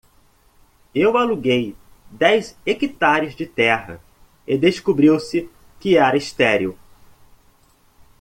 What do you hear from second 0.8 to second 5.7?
Eu aluguei dez hectares de terra e descobriu-se